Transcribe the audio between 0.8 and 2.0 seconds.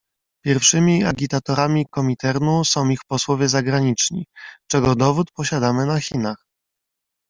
agitatorami